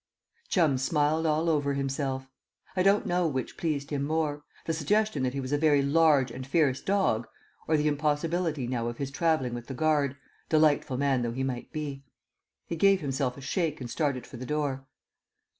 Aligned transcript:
Chum 0.49 0.79
smiled 0.79 1.27
all 1.27 1.47
over 1.47 1.75
himself. 1.75 2.27
I 2.75 2.81
don't 2.81 3.05
know 3.05 3.27
which 3.27 3.55
pleased 3.55 3.91
him 3.91 4.03
more 4.03 4.43
the 4.65 4.73
suggestion 4.73 5.21
that 5.21 5.35
he 5.35 5.39
was 5.39 5.51
a 5.51 5.59
very 5.59 5.83
large 5.83 6.31
and 6.31 6.47
fierce 6.47 6.81
dog, 6.81 7.27
or 7.67 7.77
the 7.77 7.87
impossibility 7.87 8.65
now 8.65 8.87
of 8.87 8.97
his 8.97 9.11
travelling 9.11 9.53
with 9.53 9.67
the 9.67 9.75
guard, 9.75 10.17
delightful 10.49 10.97
man 10.97 11.21
though 11.21 11.33
he 11.33 11.43
might 11.43 11.71
be. 11.71 12.03
He 12.65 12.75
gave 12.75 13.01
himself 13.01 13.37
a 13.37 13.41
shake 13.41 13.79
and 13.79 13.91
started 13.91 14.25
for 14.25 14.37
the 14.37 14.45
door. 14.47 14.87